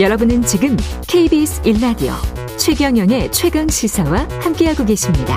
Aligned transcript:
여러분은 0.00 0.42
지금 0.42 0.76
KBS 1.08 1.62
1라디오 1.62 2.12
최경영의 2.58 3.32
최강 3.32 3.68
시사와 3.68 4.28
함께하고 4.40 4.84
계십니다. 4.84 5.36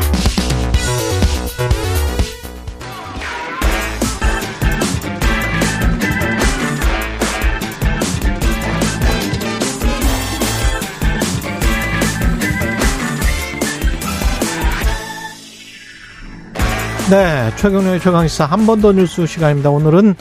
네, 17.10 17.50
최경영의 17.56 18.00
최강시사 18.02 18.46
한 18.46 18.66
번 18.66 18.82
더 18.82 18.92
뉴스 18.92 19.26
시간입니다. 19.26 19.70
오늘은 19.72 20.16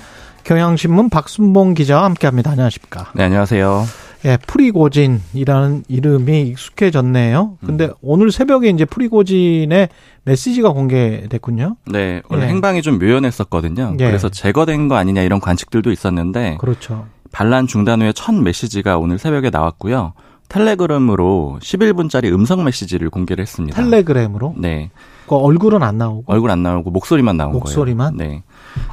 경향신문 0.45 1.11
박순봉 1.11 1.75
기자와 1.75 2.05
함께합니다. 2.05 2.53
안녕하십니까? 2.53 3.11
네, 3.15 3.25
안녕하세요. 3.25 3.85
예, 4.25 4.37
프리고진이라는 4.47 5.85
이름이 5.89 6.43
익숙해졌네요. 6.49 7.59
근데 7.65 7.87
음. 7.87 7.93
오늘 8.01 8.33
새벽에 8.33 8.69
이제 8.69 8.85
프리고진의 8.85 9.89
메시지가 10.25 10.73
공개됐군요. 10.73 11.77
네, 11.87 12.23
원래 12.29 12.45
예. 12.45 12.49
행방이 12.49 12.83
좀 12.83 12.99
묘연했었거든요. 12.99 13.97
예. 14.01 14.07
그래서 14.07 14.29
제거된 14.29 14.89
거 14.89 14.97
아니냐 14.97 15.23
이런 15.23 15.41
관측들도 15.41 15.93
있었는데 15.93 16.59
그렇죠. 16.61 17.07
반란 17.31 17.67
중단 17.67 18.03
후에 18.03 18.13
첫 18.13 18.35
메시지가 18.35 18.99
오늘 18.99 19.19
새벽에 19.19 19.51
나왔고요. 19.51 20.15
텔레그램으로 20.49 21.59
11분짜리 21.61 22.33
음성 22.33 22.65
메시지를 22.65 23.11
공개를 23.11 23.43
했습니다. 23.43 23.81
텔레그램으로? 23.81 24.55
네. 24.57 24.91
그 25.27 25.37
얼굴은 25.37 25.83
안 25.83 25.99
나오고 25.99 26.25
얼굴 26.27 26.51
안 26.51 26.63
나오고 26.63 26.91
목소리만 26.91 27.37
나온 27.37 27.53
목소리만? 27.53 28.17
거예요. 28.17 28.33
네. 28.33 28.43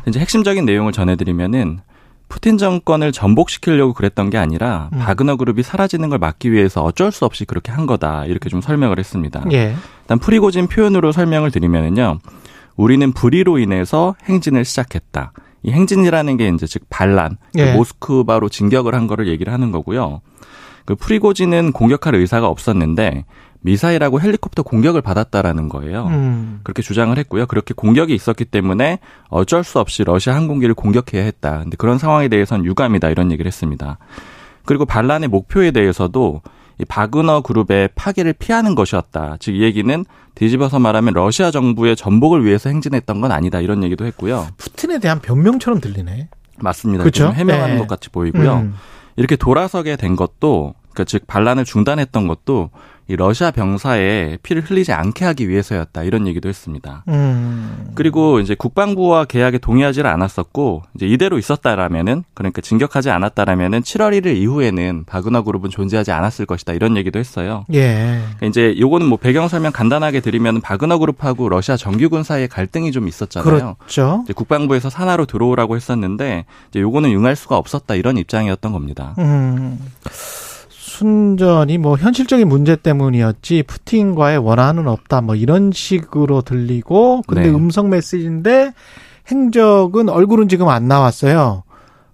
이제 0.06 0.20
핵심적인 0.20 0.66
내용을 0.66 0.92
전해드리면은 0.92 1.80
푸틴 2.28 2.58
정권을 2.58 3.12
전복시키려고 3.12 3.94
그랬던 3.94 4.30
게 4.30 4.38
아니라 4.38 4.90
음. 4.94 5.00
바그너 5.00 5.36
그룹이 5.36 5.64
사라지는 5.64 6.10
걸 6.10 6.20
막기 6.20 6.52
위해서 6.52 6.84
어쩔 6.84 7.12
수 7.12 7.26
없이 7.26 7.46
그렇게 7.46 7.72
한 7.72 7.86
거다 7.86 8.26
이렇게 8.26 8.50
좀 8.50 8.62
설명을 8.62 9.00
했습니다. 9.00 9.44
예. 9.52 9.76
일단 10.02 10.20
프리고진 10.20 10.68
표현으로 10.68 11.12
설명을 11.12 11.52
드리면은요, 11.52 12.20
우리는 12.76 13.12
불의로 13.12 13.60
인해서 13.60 14.16
행진을 14.26 14.66
시작했다. 14.66 15.32
이 15.64 15.72
행진이라는 15.72 16.38
게 16.38 16.48
이제 16.50 16.68
즉 16.68 16.84
반란, 16.90 17.38
그 17.54 17.60
예. 17.60 17.74
모스크바로 17.74 18.50
진격을 18.50 18.94
한 18.94 19.08
거를 19.08 19.28
얘기를 19.28 19.52
하는 19.52 19.72
거고요. 19.72 20.22
그 20.86 20.96
프리고진은 20.96 21.72
공격할 21.72 22.16
의사가 22.16 22.48
없었는데 22.48 23.26
미사일하고 23.66 24.22
헬리콥터 24.22 24.62
공격을 24.64 25.02
받았다라는 25.02 25.70
거예요. 25.70 26.06
음. 26.08 26.60
그렇게 26.64 26.84
주장을 26.84 27.18
했고요. 27.18 27.48
그렇게 27.48 27.74
공격이 27.74 28.14
있었기 28.14 28.46
때문에 28.46 29.00
어쩔 29.30 29.64
수 29.64 29.80
없이 29.80 30.04
러시아 30.04 30.36
항공기를 30.36 30.76
공격해야 30.76 31.24
했다. 31.24 31.60
근데 31.64 31.76
그런 31.76 31.98
상황에 31.98 32.28
대해서는 32.28 32.64
유감이다 32.66 33.10
이런 33.10 33.32
얘기를 33.32 33.48
했습니다. 33.48 33.98
그리고 34.66 34.86
반란의 34.86 35.30
목표에 35.30 35.72
대해서도 35.72 36.42
이 36.80 36.86
바그너 36.86 37.42
그룹의 37.42 37.90
파괴를 37.96 38.34
피하는 38.34 38.76
것이었다. 38.76 39.38
즉 39.40 39.56
이 39.56 39.64
얘기는 39.64 40.06
뒤집어서 40.36 40.78
말하면 40.80 41.14
러시아 41.14 41.50
정부의 41.50 41.96
전복을 41.96 42.46
위해서 42.46 42.70
행진했던 42.70 43.20
건 43.22 43.32
아니다 43.32 43.62
이런 43.62 43.82
얘기도 43.84 44.06
했고요. 44.06 44.48
푸틴에 44.58 45.00
대한 45.00 45.20
변명처럼 45.22 45.80
들리네. 45.82 46.28
맞습니다. 46.60 47.04
그렇죠? 47.04 47.32
해명하는 47.32 47.76
네. 47.76 47.80
것 47.80 47.88
같이 47.88 48.10
보이고요. 48.10 48.54
음. 48.58 48.76
이렇게 49.16 49.36
돌아서게 49.38 49.96
된 49.96 50.16
것도 50.16 50.76
그러니까 50.92 51.04
즉 51.06 51.26
반란을 51.28 51.66
중단했던 51.66 52.28
것도 52.28 52.70
이 53.08 53.16
러시아 53.16 53.52
병사의 53.52 54.40
피를 54.42 54.64
흘리지 54.64 54.92
않게 54.92 55.26
하기 55.26 55.48
위해서였다 55.48 56.04
이런 56.04 56.26
얘기도 56.28 56.50
했습니다. 56.50 57.04
음. 57.08 57.92
그리고 57.94 58.40
이제 58.40 58.56
국방부와 58.56 59.26
계약에 59.26 59.60
동의하지를 59.60 60.10
않았었고 60.10 60.82
이제 60.96 61.06
이대로 61.06 61.38
있었다라면은 61.38 62.24
그러니까 62.34 62.62
진격하지 62.62 63.12
않았다라면은 63.12 63.82
7월 63.82 64.20
1일 64.20 64.38
이후에는 64.38 65.04
바그너 65.06 65.44
그룹은 65.44 65.70
존재하지 65.70 66.12
않았을 66.12 66.48
것이다 66.48 66.74
이런 66.74 66.98
얘기도 66.98 67.20
했어요. 67.20 67.66
예. 67.74 68.22
그러니까 68.38 68.48
이제 68.48 68.76
요거는 68.80 69.08
뭐 69.08 69.20
배경 69.20 69.48
설명 69.48 69.72
간단하게 69.72 70.22
드리면 70.22 70.62
바그너 70.62 70.98
그룹하고 70.98 71.48
러시아 71.50 71.78
정규군 71.78 72.24
사이에 72.24 72.48
갈등이 72.48 72.92
좀 72.92 73.08
있었잖아요. 73.08 73.76
그렇죠. 73.78 74.26
국방부에서 74.36 74.90
산하로 74.90 75.26
들어오라고 75.26 75.76
했었는데 75.76 76.46
이제 76.70 76.82
요거는 76.82 77.12
응할 77.12 77.36
수가 77.36 77.58
없었다 77.58 77.94
이런 77.94 78.18
입장이었던 78.18 78.72
겁니다. 78.72 79.14
음. 79.20 79.80
순전히 80.96 81.78
뭐 81.78 81.98
현실적인 81.98 82.48
문제 82.48 82.78
때문이었지 82.78 83.64
푸틴과의 83.64 84.38
원한은 84.38 84.88
없다 84.88 85.20
뭐 85.22 85.36
이런 85.36 85.72
식으로 85.74 86.42
들리고 86.42 87.22
근데 87.28 87.44
네. 87.44 87.50
음성 87.50 87.90
메시지인데 87.90 88.74
행적은 89.30 90.08
얼굴은 90.08 90.48
지금 90.48 90.70
안 90.70 90.88
나왔어요. 90.88 91.64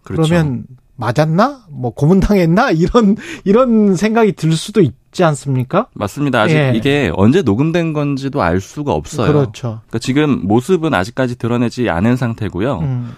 그렇죠. 0.03 0.30
그러면 0.30 0.64
맞았나? 0.96 1.62
뭐 1.70 1.91
고문당했나? 1.91 2.72
이런 2.72 3.18
이런 3.44 3.96
생각이 3.96 4.34
들 4.34 4.52
수도 4.53 4.81
있지 4.81 5.24
않습니까? 5.24 5.88
맞습니다. 5.94 6.41
아직 6.41 6.56
예. 6.56 6.74
이게 6.75 7.12
언제 7.16 7.44
녹음된 7.44 7.94
건지도 7.94 8.41
알 8.41 8.59
수가 8.62 8.94
없어요. 8.94 9.28
그렇죠. 9.28 9.81
그러니까 9.88 10.00
지금 10.00 10.47
모습은 10.47 10.94
아직까지 10.96 11.38
드러내지 11.38 11.90
않은 11.90 12.16
상태고요. 12.16 12.80
음. 12.80 13.12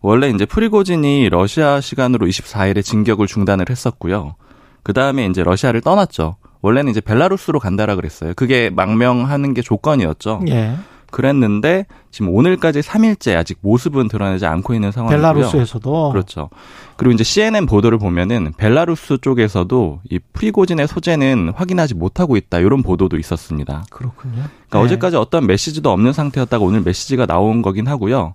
원래 0.00 0.30
이제 0.30 0.46
프리고진이 0.46 1.28
러시아 1.28 1.82
시간으로 1.82 2.26
24일에 2.26 2.82
진격을 2.82 3.26
중단을 3.26 3.66
했었고요. 3.68 4.36
그 4.82 4.92
다음에 4.92 5.26
이제 5.26 5.42
러시아를 5.42 5.80
떠났죠. 5.80 6.36
원래는 6.62 6.90
이제 6.90 7.00
벨라루스로 7.00 7.58
간다라 7.58 7.96
그랬어요. 7.96 8.32
그게 8.36 8.70
망명하는 8.70 9.54
게 9.54 9.62
조건이었죠. 9.62 10.42
예. 10.48 10.76
그랬는데 11.10 11.86
지금 12.12 12.32
오늘까지 12.32 12.80
3일째 12.80 13.36
아직 13.36 13.58
모습은 13.62 14.08
드러내지 14.08 14.46
않고 14.46 14.74
있는 14.74 14.92
상황이고요. 14.92 15.20
벨라루스에서도 15.20 16.10
그렇죠. 16.12 16.50
그리고 16.96 17.12
이제 17.12 17.24
CNN 17.24 17.66
보도를 17.66 17.98
보면은 17.98 18.52
벨라루스 18.56 19.18
쪽에서도 19.20 20.00
이 20.08 20.20
프리고진의 20.32 20.86
소재는 20.86 21.52
확인하지 21.56 21.94
못하고 21.94 22.36
있다 22.36 22.60
이런 22.60 22.82
보도도 22.82 23.16
있었습니다. 23.18 23.84
그렇군요. 23.90 24.34
그러니까 24.34 24.78
네. 24.78 24.78
어제까지 24.78 25.16
어떤 25.16 25.46
메시지도 25.46 25.90
없는 25.90 26.12
상태였다가 26.12 26.64
오늘 26.64 26.80
메시지가 26.82 27.26
나온 27.26 27.62
거긴 27.62 27.88
하고요. 27.88 28.34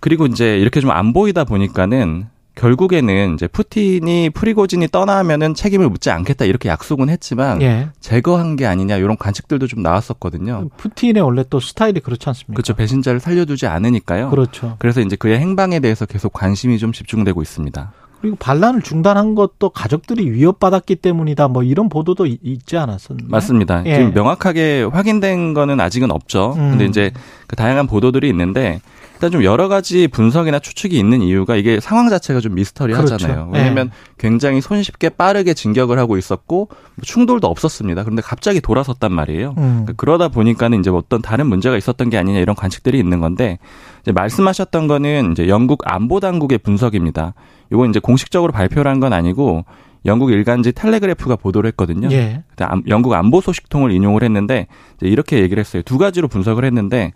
그리고 0.00 0.26
이제 0.26 0.58
이렇게 0.58 0.80
좀 0.80 0.90
안 0.90 1.12
보이다 1.12 1.44
보니까는 1.44 2.26
결국에는 2.54 3.34
이제 3.34 3.46
푸틴이 3.48 4.30
프리고진이 4.30 4.88
떠나면은 4.88 5.54
책임을 5.54 5.88
묻지 5.88 6.10
않겠다 6.10 6.44
이렇게 6.44 6.68
약속은 6.68 7.08
했지만 7.08 7.62
예. 7.62 7.88
제거한 8.00 8.56
게 8.56 8.66
아니냐 8.66 8.96
이런 8.96 9.16
관측들도 9.16 9.66
좀 9.66 9.82
나왔었거든요. 9.82 10.68
푸틴의 10.76 11.22
원래 11.22 11.44
또 11.48 11.60
스타일이 11.60 12.00
그렇지 12.00 12.28
않습니까? 12.28 12.54
그렇죠. 12.54 12.74
배신자를 12.74 13.20
살려두지 13.20 13.66
않으니까요. 13.66 14.30
그렇죠. 14.30 14.76
그래서 14.78 15.00
이제 15.00 15.16
그의 15.16 15.38
행방에 15.38 15.80
대해서 15.80 16.06
계속 16.06 16.32
관심이 16.32 16.78
좀 16.78 16.92
집중되고 16.92 17.40
있습니다. 17.40 17.92
그리고 18.22 18.36
반란을 18.36 18.82
중단한 18.82 19.34
것도 19.34 19.70
가족들이 19.70 20.30
위협받았기 20.30 20.94
때문이다. 20.94 21.48
뭐 21.48 21.64
이런 21.64 21.88
보도도 21.88 22.26
있지 22.26 22.76
않았었나요? 22.76 23.26
맞습니다. 23.28 23.82
예. 23.84 23.96
지금 23.96 24.14
명확하게 24.14 24.84
확인된 24.84 25.54
거는 25.54 25.80
아직은 25.80 26.12
없죠. 26.12 26.54
음. 26.56 26.70
근데 26.70 26.84
이제 26.84 27.10
그 27.41 27.41
다양한 27.56 27.86
보도들이 27.86 28.28
있는데 28.28 28.80
일단 29.14 29.30
좀 29.30 29.44
여러 29.44 29.68
가지 29.68 30.08
분석이나 30.08 30.58
추측이 30.58 30.98
있는 30.98 31.22
이유가 31.22 31.54
이게 31.54 31.78
상황 31.78 32.08
자체가 32.08 32.40
좀 32.40 32.54
미스터리하잖아요. 32.56 33.34
그렇죠. 33.34 33.50
왜냐하면 33.52 33.88
네. 33.90 33.94
굉장히 34.18 34.60
손쉽게 34.60 35.10
빠르게 35.10 35.54
진격을 35.54 35.96
하고 35.98 36.16
있었고 36.18 36.68
뭐 36.68 36.76
충돌도 37.02 37.46
없었습니다. 37.46 38.02
그런데 38.02 38.20
갑자기 38.20 38.60
돌아섰단 38.60 39.12
말이에요. 39.12 39.50
음. 39.58 39.62
그러니까 39.84 39.92
그러다 39.96 40.28
보니까는 40.28 40.80
이제 40.80 40.90
뭐 40.90 40.98
어떤 40.98 41.22
다른 41.22 41.46
문제가 41.46 41.76
있었던 41.76 42.10
게 42.10 42.18
아니냐 42.18 42.40
이런 42.40 42.56
관측들이 42.56 42.98
있는 42.98 43.20
건데 43.20 43.58
이제 44.02 44.10
말씀하셨던 44.10 44.88
거는 44.88 45.32
이제 45.32 45.46
영국 45.46 45.82
안보 45.84 46.18
당국의 46.18 46.58
분석입니다. 46.58 47.34
이건 47.72 47.90
이제 47.90 48.00
공식적으로 48.00 48.52
발표를 48.52 48.90
한 48.90 48.98
건 48.98 49.12
아니고 49.12 49.64
영국 50.04 50.32
일간지 50.32 50.72
텔레그래프가 50.72 51.36
보도를 51.36 51.68
했거든요. 51.68 52.08
예. 52.10 52.42
영국 52.88 53.14
안보 53.14 53.40
소식통을 53.40 53.92
인용을 53.92 54.24
했는데 54.24 54.66
이렇게 55.00 55.38
얘기를 55.40 55.60
했어요. 55.60 55.82
두 55.84 55.96
가지로 55.96 56.26
분석을 56.26 56.64
했는데 56.64 57.12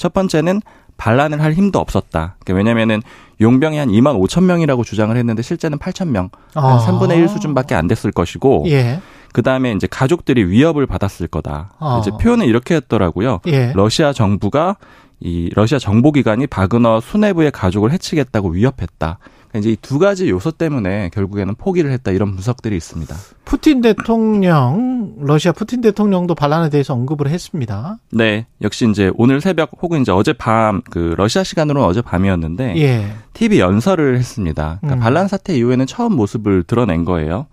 첫 0.00 0.14
번째는 0.14 0.62
반란을 0.96 1.42
할 1.42 1.52
힘도 1.52 1.78
없었다. 1.78 2.36
그러니까 2.40 2.54
왜냐면은 2.54 3.02
용병이 3.40 3.76
한 3.76 3.88
2만 3.88 4.18
5천 4.18 4.44
명이라고 4.44 4.82
주장을 4.82 5.14
했는데 5.14 5.42
실제는 5.42 5.78
8천 5.78 6.08
명, 6.08 6.30
한 6.54 6.64
아. 6.64 6.78
3분의 6.78 7.18
1 7.18 7.28
수준밖에 7.28 7.74
안 7.74 7.86
됐을 7.86 8.10
것이고, 8.10 8.64
예. 8.68 9.00
그 9.32 9.42
다음에 9.42 9.72
이제 9.72 9.86
가족들이 9.88 10.44
위협을 10.44 10.86
받았을 10.86 11.26
거다. 11.28 11.72
아. 11.78 11.98
이제 12.00 12.10
표현은 12.20 12.46
이렇게 12.46 12.74
했더라고요. 12.76 13.40
예. 13.46 13.72
러시아 13.74 14.12
정부가 14.12 14.76
이 15.20 15.50
러시아 15.54 15.78
정보기관이 15.78 16.46
바그너 16.46 17.00
수뇌부의 17.00 17.50
가족을 17.50 17.92
해치겠다고 17.92 18.50
위협했다. 18.50 19.18
이제 19.56 19.70
이 19.70 19.76
두 19.76 19.98
가지 19.98 20.30
요소 20.30 20.52
때문에 20.52 21.10
결국에는 21.12 21.56
포기를 21.56 21.90
했다 21.90 22.12
이런 22.12 22.30
분석들이 22.34 22.76
있습니다. 22.76 23.14
푸틴 23.44 23.80
대통령, 23.80 25.14
러시아 25.18 25.50
푸틴 25.50 25.80
대통령도 25.80 26.36
반란에 26.36 26.70
대해서 26.70 26.94
언급을 26.94 27.28
했습니다. 27.28 27.98
네, 28.12 28.46
역시 28.62 28.88
이제 28.88 29.10
오늘 29.16 29.40
새벽 29.40 29.70
혹은 29.82 30.02
이제 30.02 30.12
어제 30.12 30.32
밤그 30.32 31.14
러시아 31.16 31.42
시간으로는 31.42 31.86
어제 31.88 32.00
밤이었는데 32.00 32.76
예. 32.76 33.12
TV 33.32 33.58
연설을 33.58 34.18
했습니다. 34.18 34.78
그러니까 34.80 35.00
음. 35.00 35.02
반란 35.02 35.26
사태 35.26 35.56
이후에는 35.56 35.86
처음 35.86 36.14
모습을 36.14 36.62
드러낸 36.62 37.04
거예요. 37.04 37.46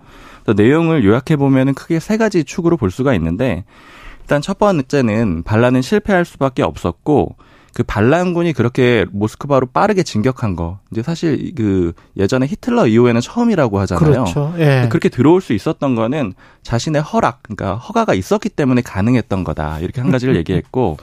내용을 0.56 1.04
요약해 1.04 1.36
보면은 1.36 1.74
크게 1.74 2.00
세 2.00 2.18
가지 2.18 2.44
축으로 2.44 2.78
볼 2.78 2.92
수가 2.92 3.14
있는데 3.16 3.66
일단 4.22 4.42
첫 4.42 4.58
번째는 4.58 5.44
반란은 5.44 5.82
실패할 5.82 6.26
수밖에 6.26 6.64
없었고 6.64 7.36
그 7.78 7.84
반란군이 7.84 8.54
그렇게 8.54 9.06
모스크바로 9.12 9.68
빠르게 9.68 10.02
진격한 10.02 10.56
거 10.56 10.80
이제 10.92 11.04
사실 11.04 11.54
그 11.54 11.94
예전에 12.18 12.48
히틀러 12.48 12.88
이후에는 12.88 13.22
처음이라고 13.22 13.80
하잖아요. 13.82 14.12
그렇죠. 14.12 14.54
예. 14.58 14.88
그렇게 14.90 15.10
들어올 15.10 15.42
수 15.42 15.54
있었던 15.54 15.94
거는 15.94 16.34
자신의 16.64 17.04
허락, 17.04 17.44
그러니까 17.44 17.76
허가가 17.76 18.16
있었기 18.16 18.50
때문에 18.50 18.82
가능했던 18.82 19.44
거다. 19.44 19.80
이렇게 19.80 20.02
한 20.02 20.10
가지를 20.10 20.36
얘기했고 20.38 20.98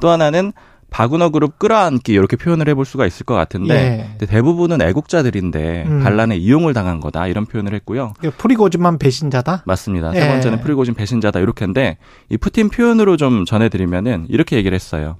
또 0.00 0.08
하나는 0.08 0.52
바구너 0.90 1.30
그룹 1.30 1.58
끌어안기 1.58 2.12
이렇게 2.12 2.36
표현을 2.36 2.68
해볼 2.68 2.84
수가 2.84 3.06
있을 3.06 3.26
것 3.26 3.34
같은데 3.34 4.16
예. 4.20 4.26
대부분은 4.26 4.80
애국자들인데 4.80 5.84
음. 5.86 6.02
반란에 6.02 6.36
이용을 6.36 6.72
당한 6.74 7.00
거다 7.00 7.26
이런 7.26 7.44
표현을 7.44 7.74
했고요. 7.74 8.14
프리고진만 8.38 8.98
배신자다? 8.98 9.62
맞습니다. 9.66 10.14
예. 10.14 10.20
세 10.20 10.28
번째는 10.28 10.60
프리고진 10.60 10.94
배신자다 10.94 11.40
이렇게인데 11.40 11.98
이 12.30 12.36
푸틴 12.36 12.70
표현으로 12.70 13.16
좀 13.16 13.44
전해드리면은 13.44 14.26
이렇게 14.28 14.56
얘기를 14.56 14.74
했어요. 14.74 15.16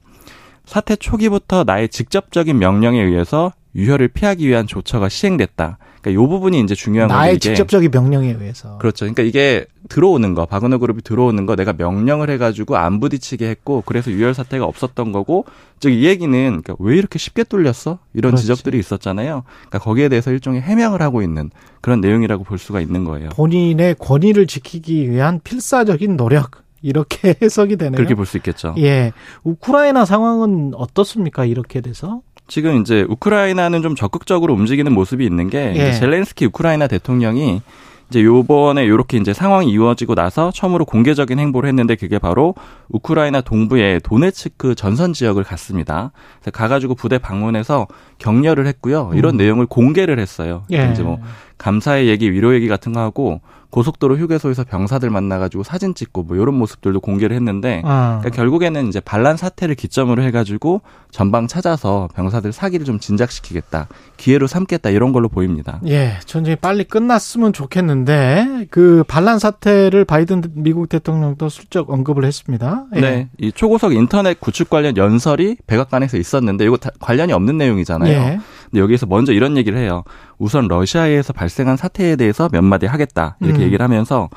사태 0.65 0.97
초기부터 0.97 1.65
나의 1.65 1.89
직접적인 1.89 2.59
명령에 2.59 3.01
의해서 3.01 3.53
유혈을 3.76 4.08
피하기 4.08 4.49
위한 4.49 4.67
조처가 4.67 5.08
시행됐다. 5.08 5.78
그러니까 6.00 6.23
요 6.23 6.28
부분이 6.28 6.61
이제 6.61 6.75
중요한 6.75 7.08
거예요. 7.08 7.20
나의 7.20 7.38
직접적인 7.38 7.90
명령에 7.93 8.28
의해서. 8.32 8.78
그렇죠. 8.78 9.05
그러니까 9.05 9.23
이게 9.23 9.67
들어오는 9.88 10.34
거, 10.34 10.46
바그너 10.46 10.78
그룹이 10.78 11.02
들어오는 11.02 11.44
거 11.46 11.56
내가 11.56 11.73
명령을 11.73 12.31
해가지고 12.31 12.76
안 12.76 13.00
부딪히게 13.00 13.49
했고 13.49 13.82
그래서 13.84 14.11
유혈 14.11 14.32
사태가 14.34 14.64
없었던 14.64 15.12
거고 15.12 15.44
즉 15.81 15.93
이 15.93 16.05
얘기는 16.05 16.32
그러니까 16.62 16.75
왜 16.78 16.96
이렇게 16.96 17.19
쉽게 17.19 17.44
뚫렸어? 17.44 17.99
이런 18.14 18.31
그렇지. 18.32 18.43
지적들이 18.46 18.78
있었잖아요. 18.78 19.43
그러니까 19.69 19.79
거기에 19.81 20.08
대해서 20.08 20.31
일종의 20.31 20.62
해명을 20.62 21.02
하고 21.02 21.22
있는 21.22 21.50
그런 21.81 22.00
내용이라고 22.00 22.44
볼 22.44 22.58
수가 22.58 22.81
있는 22.81 23.05
거예요. 23.05 23.29
본인의 23.31 23.96
권위를 23.99 24.46
지키기 24.46 25.11
위한 25.11 25.40
필사적인 25.44 26.17
노력. 26.17 26.64
이렇게 26.82 27.34
해석이 27.43 27.76
되네요. 27.76 27.96
그렇게 27.96 28.14
볼 28.14 28.26
수 28.26 28.37
있겠죠. 28.37 28.75
예. 28.79 29.12
우크라이나 29.43 30.05
상황은 30.05 30.72
어떻습니까? 30.76 31.44
이렇게 31.44 31.81
돼서? 31.81 32.20
지금 32.48 32.81
이제 32.81 33.04
우크라이나는 33.08 33.82
좀 33.82 33.94
적극적으로 33.94 34.54
움직이는 34.54 34.93
모습이 34.93 35.25
있는 35.25 35.50
게 35.50 35.72
예. 35.76 35.93
젤렌스키 35.93 36.46
우크라이나 36.46 36.87
대통령이 36.87 37.60
이제 38.08 38.22
요번에 38.22 38.87
요렇게 38.87 39.19
이제 39.19 39.32
상황이 39.32 39.69
이루어지고 39.69 40.14
나서 40.14 40.52
처음으로 40.52 40.84
공개적인 40.84 41.38
행보를 41.40 41.69
했는데 41.69 41.96
그게 41.96 42.19
바로 42.20 42.54
우크라이나 42.88 43.40
동부의 43.40 44.00
도네츠크 44.00 44.76
전선 44.76 45.12
지역을 45.12 45.43
갔습니다. 45.43 46.12
그래서 46.40 46.52
가가지고 46.52 46.94
부대 46.94 47.19
방문해서 47.19 47.88
격려를 48.19 48.67
했고요. 48.67 49.13
이런 49.15 49.35
음. 49.35 49.37
내용을 49.37 49.67
공개를 49.67 50.19
했어요. 50.19 50.65
예. 50.73 50.91
이제 50.93 51.03
뭐 51.03 51.19
감사의 51.59 52.09
얘기, 52.09 52.33
위로 52.33 52.55
얘기 52.55 52.69
같은 52.69 52.93
거 52.93 53.01
하고 53.01 53.41
고속도로 53.71 54.17
휴게소에서 54.17 54.65
병사들 54.65 55.11
만나가지고 55.11 55.63
사진 55.63 55.95
찍고 55.95 56.23
뭐 56.23 56.37
이런 56.37 56.55
모습들도 56.55 57.01
공개를 57.01 57.37
했는데 57.37 57.83
아. 57.85 58.19
그러니까 58.21 58.31
결국에는 58.31 58.89
이제 58.89 59.01
반란 59.01 59.37
사태를 59.37 59.75
기점으로 59.75 60.23
해가지고 60.23 60.83
전방 61.11 61.47
찾아서 61.47 62.09
병사들 62.15 62.53
사기를 62.53 62.87
좀 62.87 62.99
진작시키겠다 62.99 63.89
기회로 64.17 64.47
삼겠다 64.47 64.91
이런 64.91 65.13
걸로 65.13 65.29
보입니다. 65.29 65.81
예, 65.87 66.19
전쟁이 66.25 66.57
빨리 66.57 66.85
끝났으면 66.85 67.53
좋겠는데 67.53 68.69
그 68.71 69.05
반란 69.09 69.39
사태를 69.39 70.05
바이든 70.05 70.43
미국 70.55 70.89
대통령도 70.89 71.49
슬쩍 71.49 71.91
언급을 71.91 72.25
했습니다. 72.25 72.87
예. 72.95 73.01
네, 73.01 73.29
이 73.39 73.53
초고속 73.53 73.93
인터넷 73.93 74.41
구축 74.41 74.71
관련 74.71 74.97
연설이 74.97 75.57
백악관에서 75.67 76.17
있었는데 76.17 76.65
이거 76.65 76.79
관련이 77.01 77.33
없는 77.33 77.59
내용이 77.59 77.85
잖아요. 78.12 78.32
예. 78.32 78.41
근데 78.70 78.81
여기에서 78.81 79.06
먼저 79.06 79.32
이런 79.32 79.56
얘기를 79.56 79.79
해요. 79.79 80.03
우선 80.38 80.69
러시아에서 80.69 81.32
발생한 81.32 81.76
사태에 81.76 82.17
대해서 82.17 82.49
몇 82.50 82.62
마디 82.62 82.87
하겠다 82.87 83.37
이렇게 83.41 83.61
음. 83.61 83.62
얘기를 83.64 83.82
하면서 83.82 84.29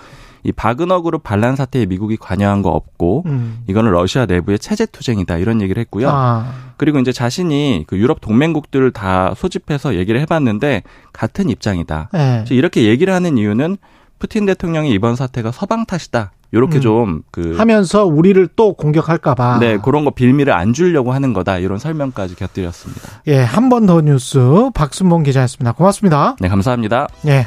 이 0.43 0.51
바그너 0.51 1.01
그룹 1.01 1.23
반란 1.23 1.55
사태에 1.55 1.85
미국이 1.85 2.15
관여한 2.15 2.61
거 2.61 2.69
없고 2.69 3.23
음. 3.25 3.63
이거는 3.67 3.91
러시아 3.91 4.25
내부의 4.25 4.59
체제 4.59 4.85
투쟁이다 4.85 5.37
이런 5.37 5.61
얘기를 5.61 5.79
했고요. 5.81 6.09
아. 6.09 6.53
그리고 6.77 6.99
이제 6.99 7.11
자신이 7.11 7.83
그 7.87 7.97
유럽 7.97 8.21
동맹국들을 8.21 8.91
다 8.91 9.33
소집해서 9.35 9.95
얘기를 9.95 10.21
해봤는데 10.21 10.83
같은 11.11 11.49
입장이다. 11.49 12.09
네. 12.13 12.45
이렇게 12.51 12.85
얘기를 12.85 13.13
하는 13.13 13.37
이유는 13.37 13.77
푸틴 14.17 14.45
대통령이 14.45 14.91
이번 14.91 15.15
사태가 15.15 15.51
서방 15.51 15.85
탓이다. 15.85 16.31
요렇게 16.53 16.77
음. 16.77 16.81
좀그 16.81 17.55
하면서 17.57 18.05
우리를 18.05 18.47
또 18.55 18.73
공격할까봐 18.73 19.59
네 19.59 19.77
그런 19.77 20.03
거 20.05 20.11
빌미를 20.11 20.51
안 20.53 20.73
주려고 20.73 21.11
하는 21.13 21.33
거다 21.33 21.59
이런 21.59 21.77
설명까지 21.77 22.35
곁들였습니다. 22.35 23.21
예, 23.27 23.37
한 23.39 23.69
번 23.69 23.85
더 23.85 24.01
뉴스 24.01 24.39
박순봉 24.73 25.23
기자였습니다. 25.23 25.73
고맙습니다. 25.73 26.35
네, 26.39 26.47
감사합니다. 26.47 27.07
예. 27.27 27.45